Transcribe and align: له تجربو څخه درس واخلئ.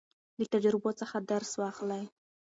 له 0.39 0.45
تجربو 0.53 0.89
څخه 0.99 1.17
درس 1.31 1.51
واخلئ. 1.61 2.03